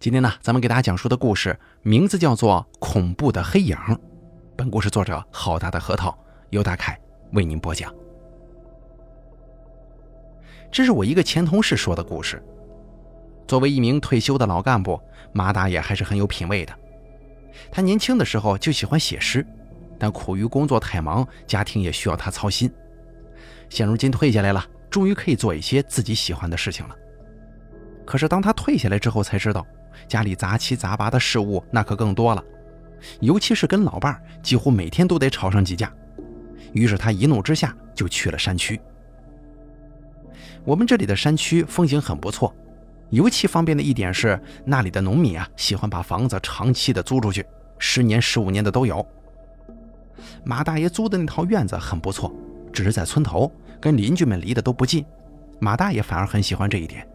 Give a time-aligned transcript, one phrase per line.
[0.00, 3.76] 今天呢，咱们给大家讲述的故事名字叫做《恐怖的黑影》。
[4.56, 6.98] 本故事作者好大的核桃由大凯
[7.32, 7.94] 为您播讲。
[10.72, 12.42] 这是我一个前同事说的故事。
[13.46, 14.98] 作为一名退休的老干部，
[15.34, 16.72] 马大爷还是很有品位的。
[17.70, 19.46] 他年轻的时候就喜欢写诗，
[19.98, 22.72] 但苦于工作太忙，家庭也需要他操心。
[23.68, 26.96] 现如今退下来了，终于可以做一些自己喜欢的事情了。
[28.06, 29.66] 可是当他退下来之后，才知道。
[30.08, 32.44] 家里杂七杂八的事物那可更多了，
[33.20, 35.92] 尤其是跟老伴儿，几乎每天都得吵上几架。
[36.72, 38.80] 于是他一怒之下就去了山区。
[40.64, 42.54] 我们这里的山区风景很不错，
[43.08, 47.44] 尤其方便的一点是，那里的农民啊喜欢把房子长期的租出去，
[47.78, 49.04] 十年、十五年的都有。
[50.44, 52.32] 马大爷租的那套院子很不错，
[52.72, 53.50] 只是在村头，
[53.80, 55.04] 跟邻居们离得都不近。
[55.58, 57.06] 马大爷反而很喜欢这一点，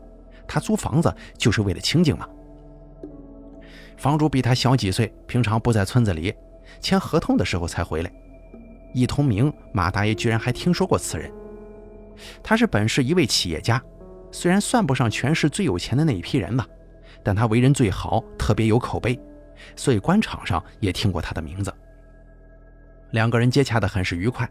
[0.48, 2.28] 他租房子就是为了清静嘛。
[3.98, 6.34] 房主比他小几岁，平常不在村子里，
[6.80, 8.12] 签合同的时候才回来。
[8.94, 11.32] 一通名，马大爷居然还听说过此人。
[12.42, 13.82] 他是本市一位企业家，
[14.32, 16.66] 虽然算不上全市最有钱的那一批人吧，
[17.24, 19.20] 但他为人最好，特别有口碑，
[19.76, 21.74] 所以官场上也听过他的名字。
[23.12, 24.50] 两个人接洽得很是愉快，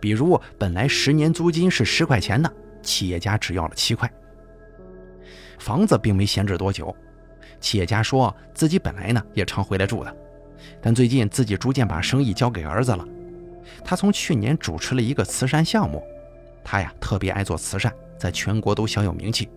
[0.00, 4.10] 比如本来十年租金是十块钱的，企业家只要了七块。
[5.58, 6.94] 房子并没闲置多久。
[7.60, 10.16] 企业家说自己本来呢也常回来住的，
[10.80, 13.06] 但最近自己逐渐把生意交给儿子了。
[13.84, 16.02] 他从去年主持了一个慈善项目，
[16.64, 19.48] 他呀特别爱做慈善，在全国都小有名气，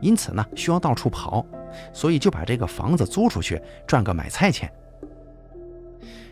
[0.00, 1.44] 因此呢需要到处跑，
[1.92, 4.70] 所以就把这个房子租出去赚个买菜钱。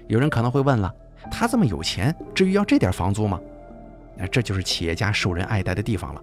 [0.08, 0.92] 有人可能会问了，
[1.30, 3.40] 他这么有钱，至于要这点房租吗？
[4.16, 6.22] 那这就是企业家受人爱戴的地方了。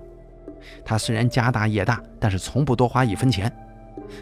[0.85, 3.51] 他虽然家大业大，但是从不多花一分钱。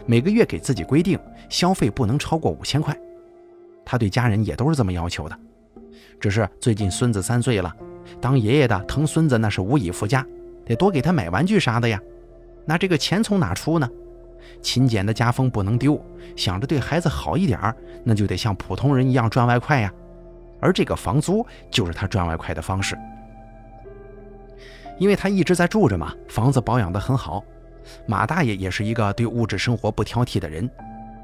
[0.06, 2.96] 每个月给自己规定消费不能超过五千块，
[3.84, 5.38] 他对家人也都是这么要求的。
[6.20, 7.74] 只是最近孙子三岁了，
[8.20, 10.26] 当爷爷的疼孙子那是无以复加，
[10.64, 12.00] 得多给他买玩具啥的呀。
[12.64, 13.88] 那这个钱从哪出呢？
[14.62, 16.00] 勤俭的家风不能丢，
[16.34, 17.58] 想着对孩子好一点
[18.02, 19.92] 那就得像普通人一样赚外快呀。
[20.60, 22.98] 而这个房租就是他赚外快的方式，
[24.98, 27.44] 因为他一直在住着嘛，房子保养得很好。
[28.06, 30.68] 马大爷也是一个对物质生活不挑剔的人，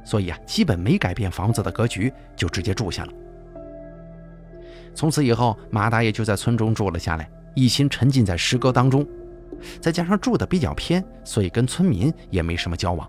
[0.04, 3.12] 所以啊，基本没改变房子的格局，就直接住下了。
[4.94, 9.06] 从此以后，马大爷就在村中住了下来，一心沉浸在诗歌当中。
[9.80, 13.08] 再加上住的比较偏，所以跟村民也没什么交往，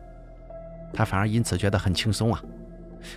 [0.93, 2.41] 他反而因此觉得很轻松啊。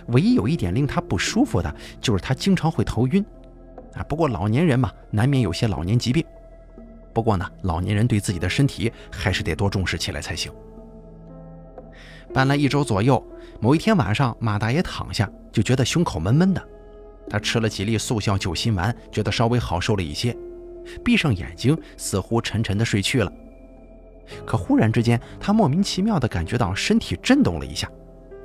[0.07, 3.25] 唯一有一点令他不舒服的，就是他经常会头晕。
[3.93, 6.23] 啊，不过老年人嘛，难免有些老年疾病。
[7.19, 10.49] 不过呢，老年人对自己的身体还是得多重视起来才行。
[12.33, 13.21] 搬了一周左右，
[13.59, 16.69] 某一天晚上，马大爷躺下就觉得胸口闷闷的。
[17.29, 20.33] 他吃了几粒速效救心丸，觉得稍微好受了一些，
[21.03, 23.29] 闭上眼睛，似乎沉沉的睡去了。
[24.45, 27.91] 可忽然之间，他莫名其妙的感觉到身体震动了一下，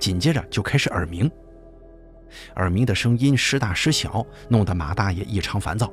[0.01, 1.31] 紧接着就开始耳鸣。
[2.57, 5.89] 耳鸣的声音时大时小，弄得马大爷异常烦躁。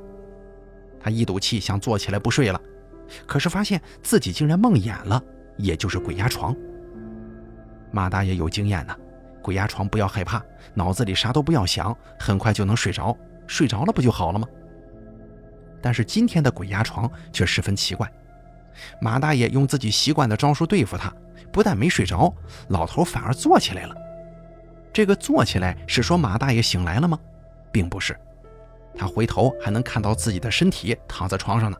[0.98, 2.60] 他一赌气想坐起来不睡了。
[3.26, 5.22] 可是发现自己竟然梦魇了，
[5.56, 6.54] 也就是鬼压床。
[7.90, 8.96] 马大爷有经验呢，
[9.42, 10.42] 鬼压床不要害怕，
[10.74, 14.46] 脑子里啥都不要想，很快就能睡着，睡着了不就好了吗？
[15.80, 18.10] 但是今天的鬼压床却十分奇怪，
[19.00, 21.12] 马大爷用自己习惯的招数对付他，
[21.52, 22.32] 不但没睡着，
[22.68, 23.94] 老头反而坐起来了。
[24.92, 27.18] 这个坐起来是说马大爷醒来了吗？
[27.70, 28.16] 并不是，
[28.96, 31.76] 他回头还能看到自己的身体躺在床上呢。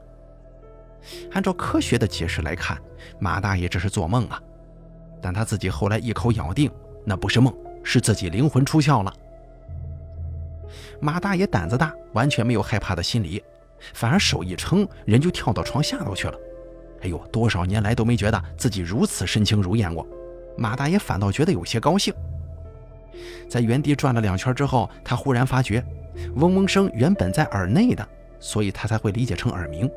[1.33, 2.79] 按照科学的解释来看，
[3.19, 4.41] 马大爷这是做梦啊，
[5.21, 6.71] 但他自己后来一口咬定
[7.05, 9.13] 那不是梦，是自己灵魂出窍了。
[11.01, 13.43] 马大爷胆子大，完全没有害怕的心理，
[13.95, 16.35] 反而手一撑，人就跳到床下头去了。
[17.03, 20.07] 哎呦，多少年来都没觉得自己如此身轻如燕过，
[20.57, 22.15] 马大爷反倒觉得有些高兴。
[23.49, 25.85] 在原地转了两圈之后，他忽然发觉，
[26.37, 28.09] 嗡嗡声原本在耳内的，
[28.39, 29.91] 所以他才会理解成耳鸣。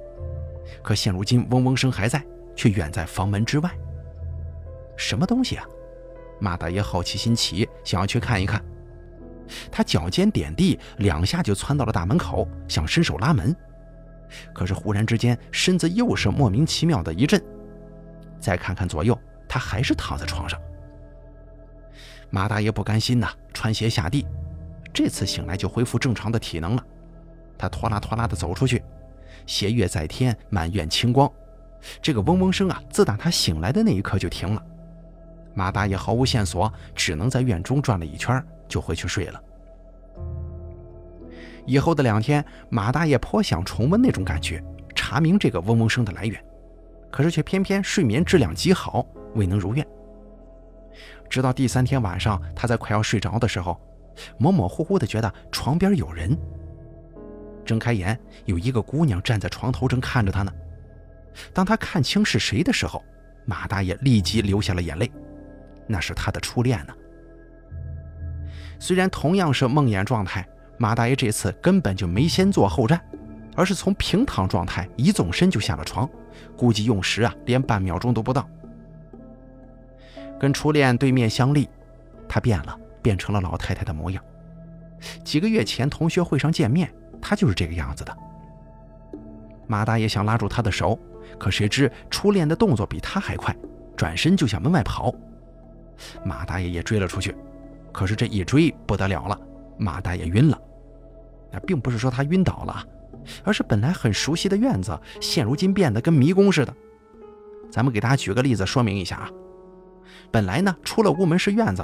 [0.81, 2.23] 可现如今，嗡嗡声还在，
[2.55, 3.69] 却远在房门之外。
[4.97, 5.65] 什么东西啊？
[6.39, 8.63] 马大爷好奇心起，想要去看一看。
[9.71, 13.55] 他脚尖点地，两下就窜到了大门口，想伸手拉门。
[14.53, 17.41] 可是忽然之间，身子又是莫名其妙的一震。
[18.39, 19.17] 再看看左右，
[19.47, 20.59] 他还是躺在床上。
[22.29, 24.25] 马大爷不甘心呐，穿鞋下地。
[24.93, 26.83] 这次醒来就恢复正常的体能了。
[27.57, 28.83] 他拖拉拖拉地走出去。
[29.45, 31.31] 斜月在天，满院清光。
[32.01, 34.61] 这个嗡嗡声啊，自打他醒来的那一刻就停了。
[35.53, 39.41] 马大爷毫无线索，只能在院中转了一圈，就回去睡了。
[41.65, 44.63] 以后的两天，马大爷颇想重温那种感觉，
[44.95, 46.43] 查明这个嗡嗡声的来源，
[47.11, 49.05] 可是却偏偏睡眠质量极好，
[49.35, 49.85] 未能如愿。
[51.29, 53.79] 直到第三天晚上，他在快要睡着的时候，
[54.37, 56.37] 模模糊糊的觉得床边有人。
[57.65, 60.51] 睁开眼，有一个姑娘站在床头，正看着他呢。
[61.53, 63.03] 当他看清是谁的时候，
[63.45, 65.11] 马大爷立即流下了眼泪，
[65.87, 66.93] 那是他的初恋呢。
[68.79, 70.47] 虽然同样是梦魇状态，
[70.77, 73.01] 马大爷这次根本就没先坐后站，
[73.55, 76.09] 而是从平躺状态一纵身就下了床，
[76.55, 78.47] 估计用时啊连半秒钟都不到。
[80.39, 81.69] 跟初恋对面相立，
[82.27, 84.23] 他变了，变成了老太太的模样。
[85.23, 86.93] 几个月前同学会上见面，
[87.27, 88.15] 他就是这个样子的。
[89.65, 90.97] 马大爷想拉住他的手，
[91.39, 93.55] 可谁知初恋的动作比他还快，
[93.97, 95.11] 转身就向门外跑。
[96.23, 97.35] 马大爷也追了出去，
[97.91, 99.39] 可是这一追不得了了，
[99.75, 100.61] 马大爷晕了。
[101.51, 102.85] 那并不是说他晕倒了，
[103.43, 106.71] 而是本来很熟悉的院子，现如今变得跟迷宫似的。
[107.71, 109.29] 咱们给大家举个例子说明一下啊。
[110.29, 111.83] 本来呢，出了屋门是院子，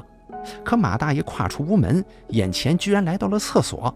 [0.64, 3.92] 可马大爷跨出屋门，眼前居然来到了厕所。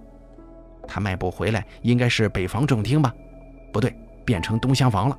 [0.88, 3.14] 他迈步回来，应该是北房正厅吧？
[3.74, 5.18] 不对，变成东厢房了。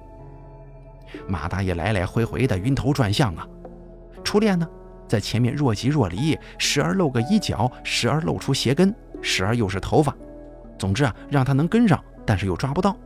[1.28, 3.46] 马大爷来来回回的晕头转向啊！
[4.24, 4.68] 初恋呢，
[5.06, 10.14] 在前面若即若离，时而露个衣角，时而露出鞋跟，时而又是头发。
[10.78, 12.96] 总之啊，让他能跟上，但是又抓不到。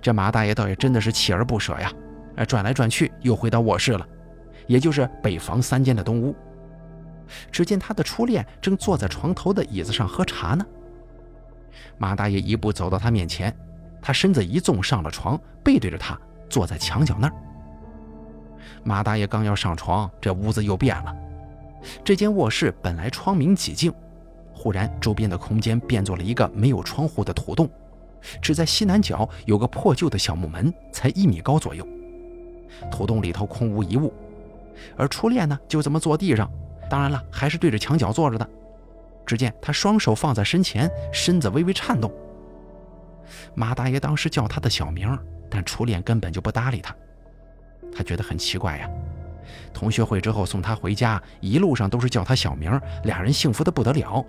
[0.00, 1.92] 这马大爷倒也真的是锲而不舍呀！
[2.36, 4.06] 哎，转来转去，又回到卧室了。
[4.66, 6.34] 也就是北房三间的东屋，
[7.50, 10.64] 只见他的初恋正坐在床头的椅子上喝茶呢。
[11.98, 13.54] 马大爷一步走到他面前，
[14.02, 16.18] 他身子一纵上了床，背对着他
[16.48, 17.34] 坐在墙角那儿。
[18.82, 21.14] 马大爷刚要上床，这屋子又变了。
[22.04, 23.92] 这间卧室本来窗明几净，
[24.52, 27.68] 忽然周边的空间变作了一个没有窗户的土洞，
[28.40, 31.86] 只在西南角有个破旧的小木门，才一米高左右。
[32.90, 34.12] 土洞里头空无一物。
[34.96, 36.50] 而初恋呢，就这么坐地上，
[36.88, 38.48] 当然了，还是对着墙角坐着的。
[39.30, 42.12] 只见他双手放在身前，身子微微颤动。
[43.54, 45.16] 马大爷当时叫他的小名，
[45.48, 46.92] 但初恋根本就不搭理他。
[47.94, 48.90] 他觉得很奇怪呀。
[49.72, 54.26] 同学会之后送他回家，一路上都是叫他小名，俩人幸福的不得了。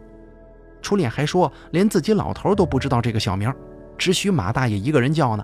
[0.84, 3.52] 初恋还说，连自己老头都不知道这个小名，
[3.98, 5.44] 只许马大爷一个人叫呢。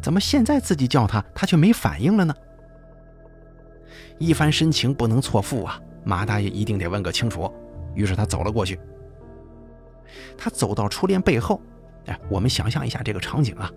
[0.00, 2.32] 怎么现在自己叫他，他却没反应了呢？
[4.18, 5.80] 一番深情不能错付啊！
[6.04, 7.52] 马大爷一定得问个清楚。
[7.94, 8.78] 于是他走了过去。
[10.36, 11.60] 他走到初恋背后，
[12.06, 13.70] 哎，我们想象一下这个场景啊。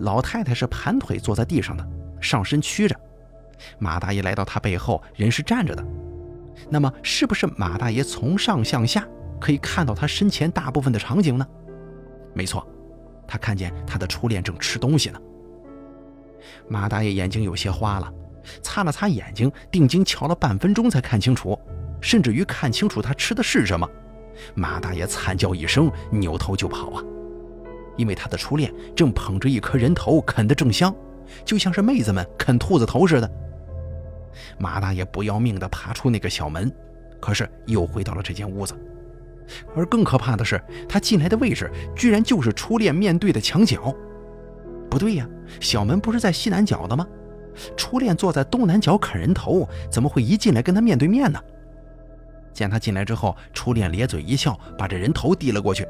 [0.00, 1.86] 老太太是盘腿坐在地上的，
[2.20, 2.96] 上身曲着。
[3.78, 5.84] 马大爷来到她背后，人是站着的。
[6.70, 9.06] 那么，是不是马大爷从上向下
[9.40, 11.46] 可以看到他身前大部分的场景呢？
[12.34, 12.66] 没错，
[13.26, 15.20] 他看见他的初恋正吃东西呢。
[16.68, 18.12] 马大爷眼睛有些花了。
[18.62, 21.58] 擦了擦眼睛，定睛瞧了半分钟才看清楚，
[22.06, 23.88] 甚至于看清楚他吃的是什么。
[24.54, 27.02] 马大爷惨叫一声，扭头就跑啊！
[27.96, 30.94] 因为他的初恋正捧着一颗人头啃得正香，
[31.44, 33.28] 就像是妹子们啃兔子头似的。
[34.56, 36.72] 马大爷不要命地爬出那个小门，
[37.20, 38.72] 可是又回到了这间屋子。
[39.74, 43.92] 而更可怕的是，他进来的位置居然就是初恋面对的墙角。
[44.88, 45.28] 不对呀，
[45.60, 47.04] 小门不是在西南角的吗？
[47.76, 51.40] 初恋坐在东南角啃人头，怎么会一进来跟他面对面呢？
[52.56, 55.86] 见他进来之后，初恋咧嘴一笑，把这人头递了过去：“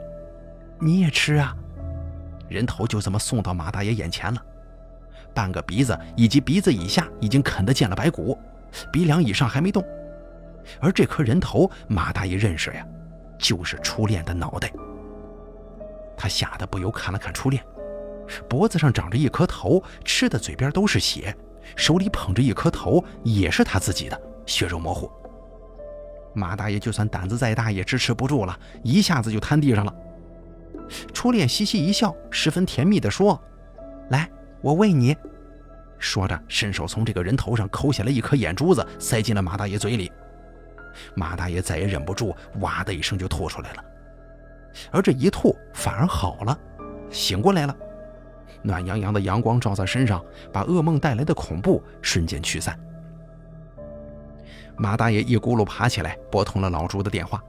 [0.83, 1.57] 你也吃啊！”
[2.51, 4.43] 人头就这么送到马大爷眼前了，
[5.33, 8.37] 半个鼻子以及鼻子以下已经啃得见了白骨，
[8.93, 9.81] 鼻梁以上还没动。
[10.81, 12.85] 而这颗人头，马大爷认识呀，
[13.39, 14.69] 就是初恋的脑袋。
[16.17, 17.63] 他吓得不由看了看初恋，
[18.49, 21.33] 脖子上长着一颗头，吃的嘴边都是血。
[21.77, 25.09] 手里捧着一颗头，也是他自己的，血肉模糊。
[26.37, 29.95] 马大爷就算胆子再大，也支持不住了，一下子就瘫地上了。
[31.13, 33.43] 初恋嘻嘻一笑，十分甜蜜地说
[34.11, 35.17] ：“来，我喂你。”
[35.99, 40.13] 说着，伸手从这个人头上抠下来一颗眼珠子，塞进了马大爷嘴里。
[41.15, 43.85] 马大爷再也忍不住，哇的一声就吐出来了。
[44.91, 46.59] 而这一吐，反而好了，
[47.11, 47.75] 醒过来了。
[48.63, 52.79] 暖洋洋的阳光照在身上，把噩梦带来的恐怖瞬间驱散。
[54.77, 57.43] 马大爷一咕噜爬起来，拨通了老朱的电话。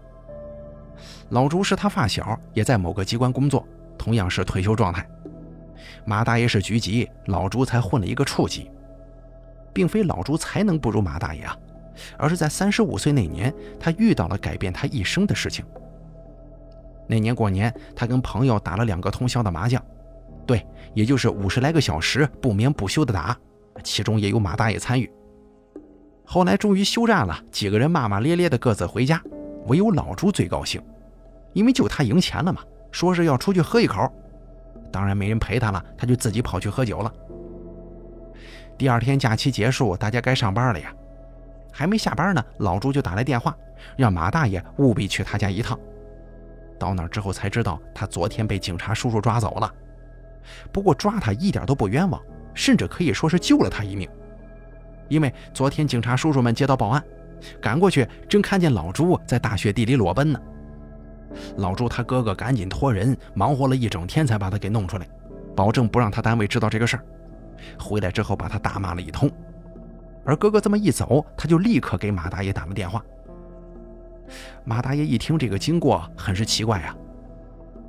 [1.29, 3.67] 老朱是他发小，也在某个机关工作，
[3.97, 5.07] 同样是退休状态。
[6.05, 8.71] 马大爷是局级，老朱才混了一个处级。
[9.73, 11.55] 并非老朱才能不如马大爷啊，
[12.17, 15.63] 而是在三十五岁那年，他遇到了改变他一生的事情。
[17.07, 19.79] 那年过年，他跟朋友打了两个通宵的麻将，
[20.47, 20.65] 对，
[20.95, 23.37] 也就是五十来个小时不眠不休的打，
[23.83, 25.11] 其中也有马大爷参与。
[26.29, 29.21] 后来终于休战了，几个人骂骂咧咧的各自回家，
[29.67, 30.81] 唯有老朱最高兴，
[31.53, 34.11] 因为就他赢钱了嘛，说是要出去喝一口。
[34.91, 37.09] 当然没人陪他了，他就自己跑去喝酒了。
[38.77, 40.93] 第二天假期结束，大家该上班了呀，
[41.71, 43.55] 还没下班呢，老朱就打来电话，
[43.95, 45.79] 让马大爷务必去他家一趟。
[46.77, 49.73] 到那之后才知道，他昨天被警察叔叔抓走了。
[50.73, 52.21] 不过抓他一点都不冤枉，
[52.53, 54.09] 甚至可以说是救了他一命。
[55.09, 57.03] 因为昨天警察叔叔们接到报案，
[57.61, 60.39] 赶过去正看见老朱在大雪地里裸奔呢。
[61.57, 65.07] 老朱他哥哥赶紧托人忙活了一整天才把他给弄出来，
[65.55, 67.03] 保证不让他单位知道这个事儿。
[67.79, 69.29] 回来之后把他大骂了一通，
[70.23, 73.03] 而哥哥这么一走，他就立刻给马大爷打了电话。
[74.63, 76.95] 马大爷一听这个经过，很是奇怪呀。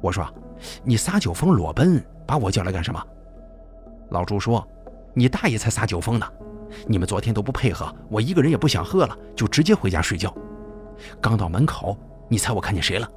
[0.00, 0.26] 我说
[0.84, 3.04] ：“你撒酒疯裸奔，把我叫来干什么？”
[4.10, 4.66] 老朱说
[5.12, 6.26] ：“你大爷才撒酒疯呢！
[6.86, 10.34] 你们昨天都不配合，我一个人也不想喝了，就直接回家睡觉。
[11.20, 11.96] 刚到门口，
[12.28, 13.10] 你猜我看见谁了？”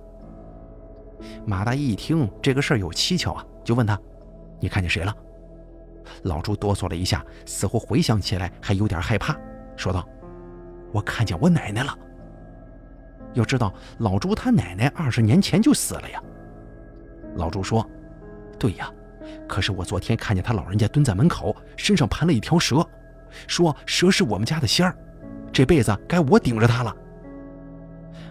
[1.45, 3.99] 马大爷一听这个事儿有蹊跷啊，就问他
[4.59, 5.15] ：“你看见谁了？”
[6.23, 9.35] 老朱哆嗦了一下，似乎回想起来还有点害怕，
[9.75, 10.07] 说道
[10.91, 11.97] ：“我看见我奶奶了。”
[13.33, 16.21] 要知道，老朱他奶奶二十年前就死了呀。
[17.35, 17.87] 老朱说
[18.59, 18.91] ：“对呀，
[19.47, 22.85] 可是我昨天看见他老人家蹲在门口，身上盘了一条蛇，
[23.47, 24.95] 说蛇是我们家的仙儿，
[25.51, 26.95] 这辈子该我顶着他了。”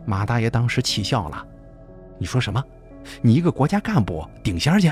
[0.06, 1.46] 马大爷当时气笑了
[2.18, 2.62] ：“你说什么？
[3.22, 4.90] 你一个国家干部顶仙儿去？”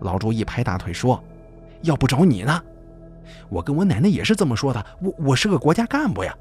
[0.00, 1.22] 老朱一拍大腿说
[1.82, 2.62] ：“要不找你呢？
[3.48, 6.34] 我跟我奶奶也是这么说的，我我是个国家干部呀。”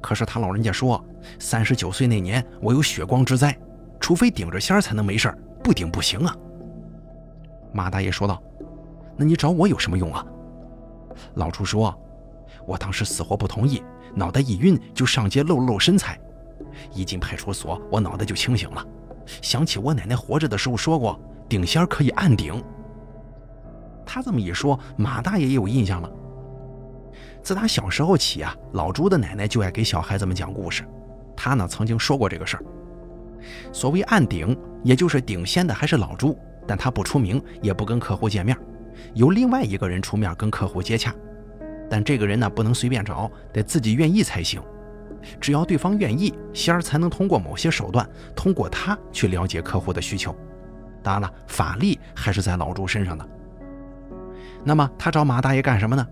[0.00, 1.02] 可是他老人家说，
[1.38, 3.56] 三十九岁那年我有血光之灾，
[4.00, 6.36] 除非顶着仙儿才能没事不顶不行啊。
[7.72, 8.42] 马大爷说道
[9.16, 10.26] ：“那你找我有什么用啊？”
[11.34, 11.94] 老朱说
[12.66, 13.82] ：“我当时死活不同意，
[14.14, 16.18] 脑袋一晕就上街露了露身材，
[16.92, 18.86] 一进派出所我脑袋就清醒了，
[19.40, 22.62] 想起我奶奶活着的时候说过，顶仙儿可以按顶。”
[24.04, 26.10] 他这么一说，马大爷也有印象了。
[27.42, 30.84] 自打小时候起啊，老朱的奶奶就爱给小孩子们讲故事。
[31.36, 32.64] 他呢曾经说过这个事儿。
[33.72, 38.56] 所谓暗顶，也就是顶仙的还是老朱，但他不出名，也不跟客户见面，
[39.14, 41.14] 由另外一个人出面跟客户接洽。
[41.90, 44.62] 但这个人呢不能随便找，得自己愿意才行。
[45.40, 50.34] 只要对方愿意，仙儿才能通过某些手段，通过他去了解客户的需求。
[51.02, 53.28] 当然了，法力还是在老朱身上的。
[54.64, 56.06] 那么他找马大爷干什么呢？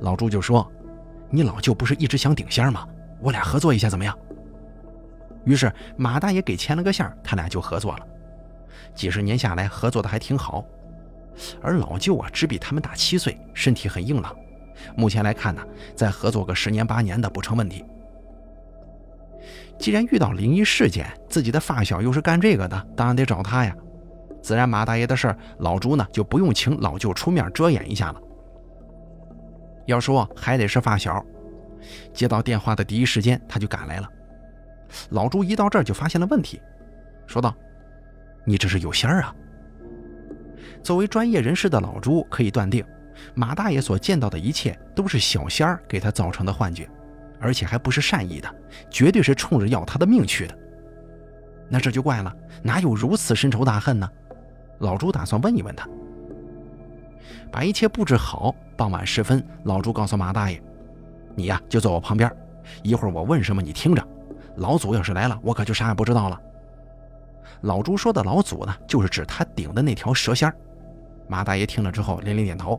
[0.00, 0.70] 老朱就说
[1.28, 2.86] ：“你老舅不是一直想顶仙儿吗？
[3.20, 4.16] 我俩合作一下怎么样？”
[5.44, 8.06] 于是马大爷给牵了个线，他俩就合作了。
[8.94, 10.64] 几十年下来，合作的还挺好。
[11.60, 14.34] 而老舅啊，只比他们大七岁，身体很硬朗。
[14.96, 15.62] 目前来看呢，
[15.94, 17.84] 再合作个十年八年的不成问题。
[19.78, 23.76] 既然遇到灵异事件，自己的发小又是干这个的，当然得找他呀。
[24.42, 28.20] 自然马大爷的事儿，老朱呢就不用请老舅出面遮掩一下了。
[29.86, 31.24] 要说还得是发小，
[32.12, 34.08] 接到电话的第一时间他就赶来了。
[35.10, 36.60] 老朱一到这儿就发现了问题，
[37.26, 37.54] 说道
[38.44, 39.34] ：“你这是有仙儿啊！”
[40.82, 42.84] 作为专业人士的老朱可以断定，
[43.34, 46.88] 马大爷所见到的一切都是小仙儿给他造成的幻觉，
[47.40, 48.54] 而且还不是善意的，
[48.90, 50.58] 绝对是冲着要他的命去的。
[51.68, 54.08] 那这就怪了，哪有如此深仇大恨呢？
[54.80, 55.88] 老朱打算问一问他。
[57.50, 58.54] 把一切布置好。
[58.74, 60.60] 傍晚时分，老朱告诉马大爷
[61.36, 62.34] ：“你呀，就坐我旁边，
[62.82, 64.04] 一会儿我问什么你听着。
[64.56, 66.40] 老祖要是来了，我可就啥也不知道了。”
[67.60, 70.56] 老朱说的老祖呢，就是指他顶的那条蛇仙儿
[71.32, 72.78] 马大爷听了之后连连点头，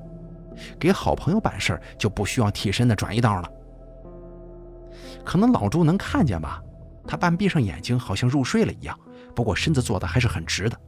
[0.79, 3.49] 给好朋友办事就不需要替身的转一道了。
[5.25, 6.61] 可能老朱能看见吧，
[7.07, 8.95] 他半闭上眼睛，好像入睡了一样，
[9.33, 10.79] 不过身子坐的还是很直的。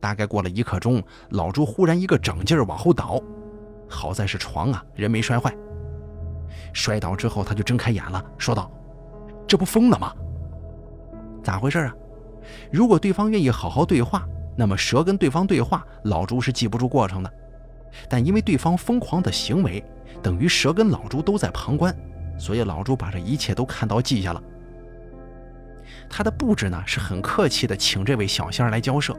[0.00, 3.20] 大概过了一刻钟，老朱忽然一个整劲儿往后倒。
[3.86, 5.54] 好在是床啊，人没摔坏。
[6.72, 8.72] 摔倒之后，他就睁开眼了，说道
[9.46, 10.14] ：“这不疯了吗？
[11.42, 11.94] 咋回事啊？
[12.72, 17.32] 如果对方愿意好好对话，那么蛇跟对方对话，老朱是记不住过程的。
[18.08, 19.84] 但因为对方疯狂的行为，
[20.22, 21.94] 等于蛇跟老朱都在旁观，
[22.38, 24.42] 所以老朱把这一切都看到记下了。
[26.08, 29.16] 他的布置呢，是很客气的，请这位小仙儿来交涉。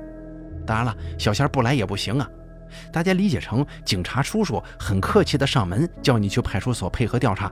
[0.66, 2.30] 当然了，小仙儿不来也不行啊。
[2.92, 7.52] 大家理解成警察叔叔很客气的上门叫你去派出所配合调查。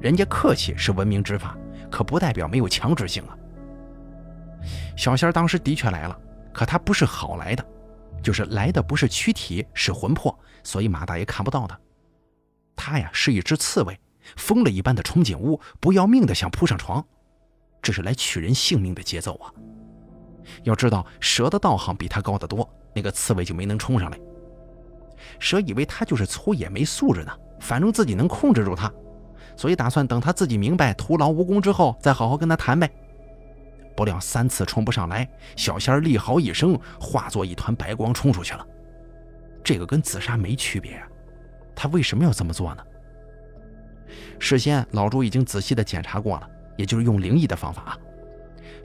[0.00, 1.56] 人家客气是文明执法，
[1.90, 3.36] 可不代表没有强制性啊。
[4.96, 6.18] 小仙儿当时的确来了，
[6.56, 7.62] 可他不是好来的，
[8.22, 10.34] 就是来的不是躯体，是魂魄，
[10.64, 11.78] 所以马大爷看不到他。
[12.74, 14.00] 他呀是一只刺猬，
[14.36, 17.04] 疯了一般的冲进屋，不要命的想扑上床，
[17.82, 19.52] 这是来取人性命的节奏啊！
[20.62, 24.18] 要知道蛇的道行比他高得多，那个刺猬就没能冲上来。
[25.38, 28.90] 蛇以为他就是粗野没素质呢，反正自己能控制住他。
[29.58, 32.90] 所以打算等他自己明白徒劳无功之后，再好好跟他谈呗。
[33.96, 38.66] 不料三次冲不上来，小仙儿厉嚎一声，化作一团白光冲出去了。
[39.64, 41.08] 这个跟自杀没区别啊！
[41.74, 42.84] 他为什么要这么做呢？
[44.38, 47.98] 事先老朱已经仔细的检查过了，也就是用灵异的方法，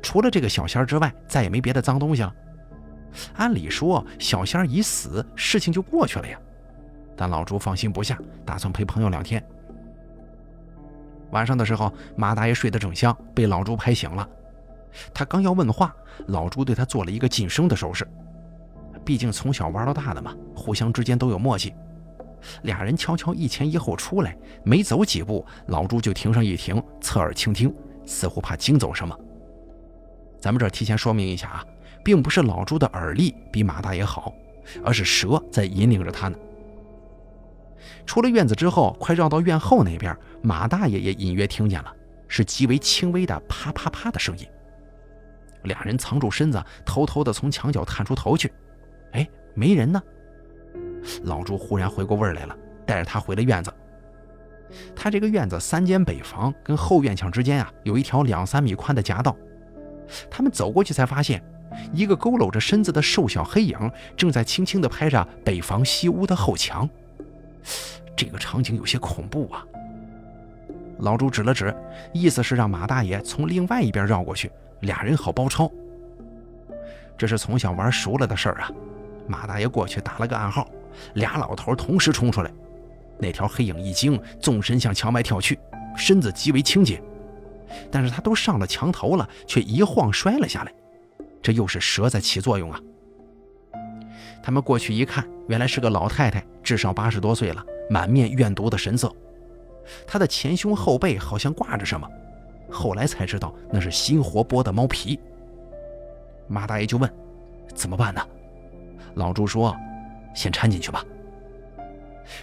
[0.02, 2.34] 除了这个小仙儿之外，再也没别的脏东西了。
[3.36, 6.40] 按理说小仙儿已死，事情就过去了呀。
[7.16, 9.44] 但老朱放心不下，打算陪朋友两天。
[11.30, 14.28] 晚上的时候，马大爷睡得正香，被老朱拍醒了。
[15.14, 15.96] 他刚要问话，
[16.28, 18.08] 老朱对他做了一个噤声的手势。
[19.04, 21.74] 毕竟从小玩到大的嘛，互相之间都有默契。
[22.64, 27.74] 俩人悄悄一前一后出来，没走几步，老朱就停上一停，侧耳倾听，
[28.06, 29.18] 似乎怕惊走什么。
[30.40, 31.66] 咱们这提前说明一下啊，
[32.04, 34.34] 并不是老朱的耳力比马大爷好，
[34.84, 36.38] 而是蛇在引领着他呢。
[38.06, 41.94] 出了院子之后，快绕到院后那边，马大爷也隐约听见了，
[42.28, 44.48] 是极为轻微的啪啪啪的声音。
[45.64, 48.52] 俩人藏住身子，偷偷的从墙角探出头去。
[49.14, 50.02] 哎，没人呢。
[51.24, 53.74] 老朱忽然回过味来了，带着他回了院子。
[54.96, 59.36] 他这个院子三间北房跟后院墙之间啊，有一条两三米宽的夹道。
[60.30, 61.44] 他们走过去才发现，
[61.92, 66.90] 一个佝偻着身子的瘦小黑影正在轻轻地拍着北房西屋的后墙。
[68.16, 69.66] 这个场景有些恐怖啊！
[71.00, 71.76] 老朱指了指，
[72.14, 74.52] 意思是让马大爷从另外一边绕过去，
[74.82, 75.72] 俩人好包抄。
[77.18, 78.72] 这是从小玩熟了的事儿啊！
[79.28, 80.68] 马大爷过去打了个暗号，
[81.14, 82.52] 俩老头同时冲出来。
[83.20, 85.60] 那条黑影一惊，纵身向墙外跳去，
[85.96, 87.02] 身子极为轻捷，
[87.92, 90.74] 但是他都上了墙头了，却一晃摔了下来。
[91.42, 92.80] 这又是蛇在起作用啊！
[94.42, 99.14] 他们过去一看，原来是个老太太，至少八十多岁了，满面怨毒的神色。
[100.08, 102.10] 她的前胸后背好像挂着什么，
[102.72, 105.20] 后来才知道那是新活剥的猫皮。
[106.48, 107.12] 马大爷就问
[107.76, 108.22] ：“怎么办呢？”
[109.16, 109.76] 老朱说
[110.34, 111.04] ：“先搀进去吧。”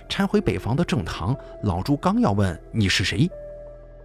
[0.09, 3.31] 搀回北房的正堂，老朱刚要问你是谁，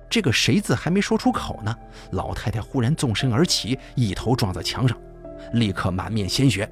[0.10, 1.76] 这个“谁”字还没说出口呢，
[2.12, 4.98] 老太太忽然纵身而起，一头撞在墙上，
[5.54, 6.70] 立刻满面鲜血。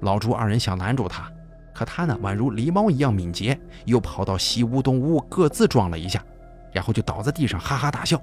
[0.00, 1.30] 老朱二人想拦住他，
[1.72, 6.24] 可他呢，宛如狸猫一样敏捷，又跑到西屋、东屋，各自撞了一下，
[6.72, 8.20] 然后就倒在地上哈哈大笑。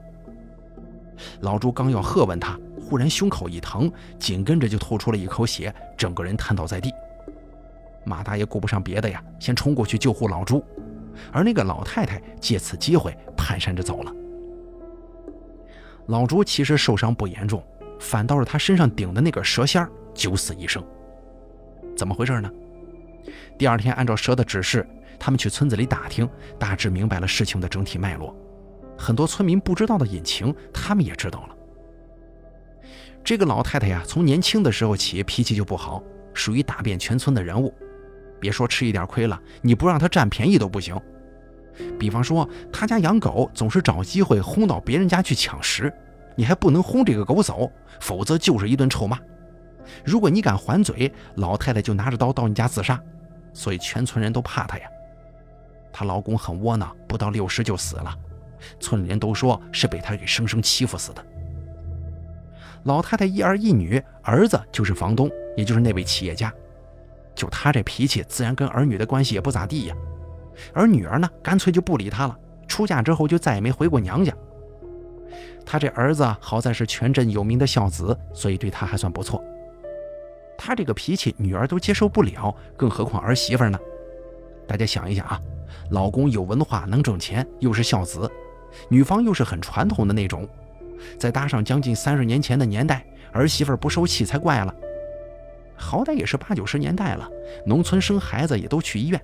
[1.41, 6.91] 老朱刚要喝问他，忽然胸口一疼，紧跟着就吐出了一口血，整个人瘫倒在地。
[8.05, 10.63] 马大爷顾不上别的呀，先冲过去救护老朱，
[11.31, 14.12] 而那个老太太借此机会蹒跚着走了。
[16.07, 17.62] 老朱其实受伤不严重，
[17.99, 20.83] 反倒是他身上顶的那个蛇仙儿九死一生。
[21.95, 22.49] 怎么回事呢？
[23.57, 24.88] 第二天，按照蛇的指示，
[25.19, 26.27] 他们去村子里打听，
[26.58, 28.36] 大致明白了事情的整体脉络。
[28.97, 31.55] 很多村民不知道的隐情，他们也知道了。
[33.23, 36.01] 这个老太太呀，从年轻的时候起脾气就不好，
[36.34, 37.73] 属于打遍全村的人物。
[38.39, 40.99] 别说吃一点亏了，你不让她占便宜都不行。
[41.97, 45.93] 比方说，她家养狗，总是找机会轰到别人家去抢食，
[46.36, 49.19] 你还不能轰这个狗走，否则就是一顿臭骂。
[50.03, 53.01] 如果你敢还嘴，老太太就拿着刀到你家自杀，
[53.53, 54.88] 所以全村人都怕她呀。
[55.91, 58.15] 她老公很窝囊，不到六十就死了，
[58.80, 61.25] 村里人都说是被她给生生欺负死的。
[62.84, 66.54] 老太太一儿一女，儿子就是房东，也就是那位企业家。
[67.36, 69.95] 就她这脾气，自然跟儿女的关系也不咋地呀。
[70.73, 74.34] 而女儿呢，干脆就不理她了，出嫁之后就再也没回过娘家。
[75.65, 79.43] 她这儿子好在是全镇有名的孝子，所以对她还算不错。
[80.62, 83.80] 他这个脾气，女儿都接受不了，更何况儿媳妇呢？
[84.67, 85.39] 大家想一想啊，
[85.91, 88.29] 老公有文化，能挣钱，又是孝子，
[88.89, 90.47] 女方又是很传统的那种，
[91.17, 94.73] 再搭上将近三十年前的年代，儿媳妇不受气才怪了。
[95.75, 97.29] 好歹也是八九十年代了，
[97.65, 99.21] 农村生孩子也都去医院，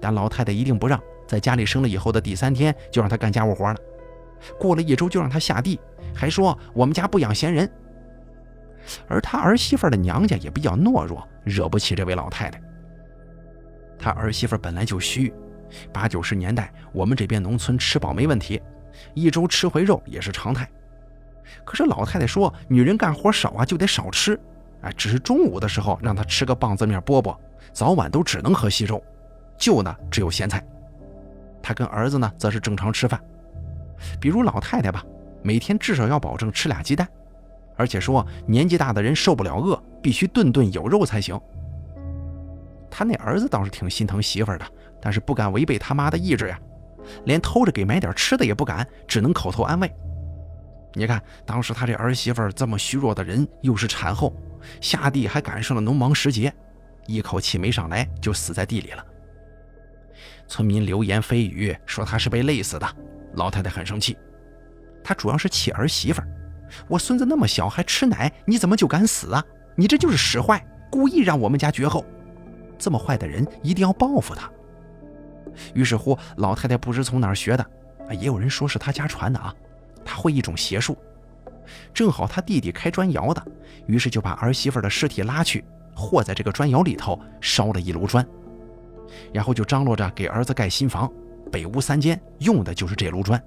[0.00, 3.76] 但老太太一定不让，在家里生了以后的第三天就让她干家务活了，
[4.58, 5.80] 过了一周就让她下地，
[6.14, 7.68] 还说我们家不养闲人。
[9.06, 12.58] 而他儿媳妇的娘家也比较懦弱，惹不起这位老太太。
[13.98, 15.30] 他儿媳妇本来就虚，
[15.92, 18.60] 八九十年代我们这边农村吃饱没问题，
[19.14, 20.68] 一周吃回肉也是常态。
[21.64, 24.38] 可是老太太说，女人干活少啊，就得少吃，
[24.82, 27.36] 哎，只是中午的时候让她吃个棒子面饽饽，
[27.72, 29.02] 早晚都只能喝稀粥，
[29.56, 30.64] 就呢只有咸菜。
[31.62, 33.20] 她跟儿子呢则是正常吃饭，
[34.20, 35.04] 比如老太太吧，
[35.42, 37.08] 每天至少要保证吃俩鸡蛋，
[37.76, 41.38] 而且说年纪大的人受不了饿，必须顿顿有肉才行。
[42.90, 44.66] 他那儿子倒是挺心疼媳妇儿的，
[45.00, 46.58] 但是不敢违背他妈的意志呀，
[47.24, 49.92] 连偷着给买点吃的也不敢，只能口头安慰。
[50.94, 54.34] 你看，当时他这儿媳妇这么虚弱的人，又是产后，
[54.80, 56.52] 下地还赶上了农忙时节，
[57.06, 59.04] 一口气没上来就死在地里了。
[60.48, 62.86] 村民流言蜚语说他是被累死的，
[63.34, 64.16] 老太太很生气。
[65.04, 66.20] 她主要是气儿媳妇，
[66.88, 69.44] 我孙子那么小还吃奶，你怎么就敢死啊？
[69.76, 72.04] 你这就是使坏，故意让我们家绝后。
[72.78, 74.50] 这么坏的人一定要报复他。
[75.74, 77.66] 于是乎，老太太不知从哪儿学的，
[78.10, 79.54] 也有人说是他家传的啊。
[80.04, 80.96] 他会一种邪术，
[81.92, 83.46] 正好他弟弟开砖窑的，
[83.86, 85.62] 于是就把儿媳妇的尸体拉去，
[85.94, 88.26] 和在这个砖窑里头烧了一炉砖，
[89.34, 91.12] 然后就张罗着给儿子盖新房，
[91.52, 93.42] 北屋三间用的就是这炉砖。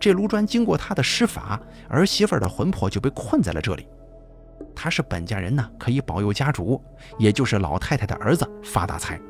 [0.00, 3.86] 这炉砖经过他的施法，儿媳妇的魂魄就被困在了这里。
[4.74, 6.82] 他是本家人呢，可以保佑家主，
[7.18, 9.20] 也就是老太太的儿子发大财。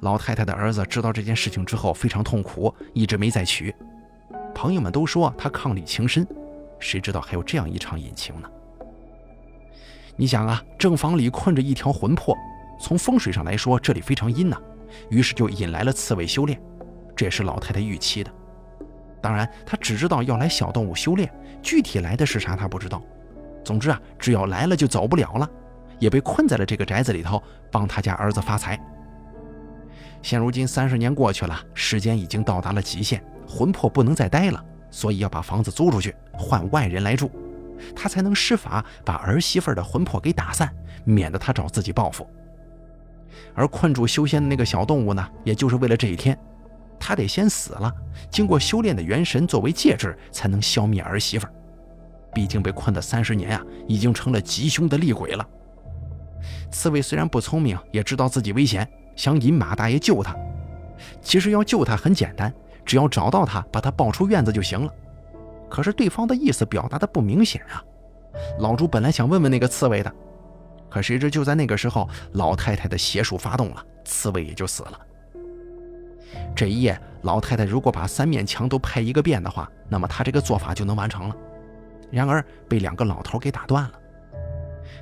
[0.00, 3.74] 老太太的儿子知道这件事情之后非常痛苦，一直没再娶。
[4.54, 6.26] 朋友们都说他伉俪情深，
[6.78, 8.50] 谁知道还有这样一场隐情呢？
[10.16, 12.36] 你想啊，正房里困着一条魂魄，
[12.78, 14.60] 从风水上来说，这里非常阴呐。
[15.08, 16.60] 于是就引来了刺猬修炼，
[17.16, 18.30] 这也是老太太预期的。
[19.22, 21.32] 当然，她只知道要来小动物修炼，
[21.62, 23.02] 具体来的是啥她不知道。
[23.64, 25.48] 总之啊，只要来了就走不了了，
[25.98, 28.78] 也被困在了这个宅子里头，帮他家儿子发财。
[30.22, 33.22] 现如今三十年过去了，时间已经到达了极限。
[33.46, 37.30] 魂魄不能再待了，所以要把房子租出去，换外人来住，
[37.94, 42.26] 他才能施法把儿媳妇的魂魄给打散，免得他找自己报复。
[43.54, 46.38] 而困住修仙的那个小动物呢，也就是为了这一天，
[46.98, 47.92] 他得先死了，
[48.30, 51.46] 经过修炼的元神作为介质，才能消灭儿媳妇。
[52.32, 55.46] 毕竟被困了三十年啊，已经成了吉凶的厉鬼了。
[56.70, 60.36] 刺猬虽然不聪明，也知道自己危险，想引马大爷救他。
[61.20, 62.52] 其实要救他很简单。
[62.84, 64.92] 只要找到他，把他抱出院子就行了。
[65.70, 67.82] 可是对方的意思表达的不明显啊。
[68.58, 70.12] 老朱本来想问问那个刺猬的，
[70.90, 74.98] 可谁知就在那个时候，老太太的邪术发动了，刺猬也就死了。
[76.56, 81.36] 这一夜，老太太如果把三面墙都拍一个遍的话，那么她这个做法就能完成了。
[82.10, 83.92] 然而被两个老头给打断了。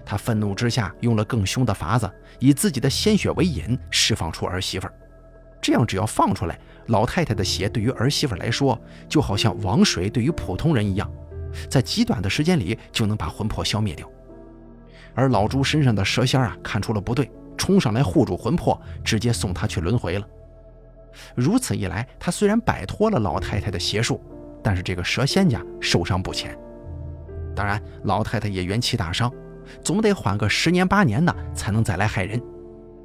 [0.05, 4.89] 他愤怒之下，用了更凶的法子，以自己的鲜血为引，释放出儿媳妇。
[5.61, 6.59] 这样只要放出来。
[6.87, 11.09] 老太太的血对于儿媳妇来说，就好像王水对于普通人一样，
[11.69, 14.11] 在极短的时间里就能把魂魄消灭掉。
[15.15, 20.27] 而老朱身上的蛇仙啊，看出了不对，冲上来护住魂魄，直接送他去轮回了。
[21.35, 24.21] 如此一来，他虽然摆脱了老太太的邪术，
[24.65, 26.59] 但是这个蛇仙家受伤不浅。
[27.55, 29.31] 当然，老太太也元气大伤，
[29.83, 32.41] 总得缓个十年八年的才能再来害人。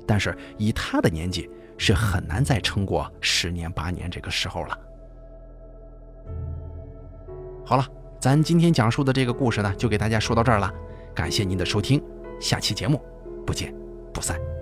[0.07, 4.77] 但是以他的年纪，是很难再撑过十年八年这个时候了。
[7.65, 7.87] 好了，
[8.19, 10.71] 咱今天讲述的这个故事呢，就给大家说到这儿了。
[11.13, 12.03] 感谢您的收听，
[12.39, 13.01] 下期节目
[13.45, 13.73] 不见
[14.13, 14.54] 不散。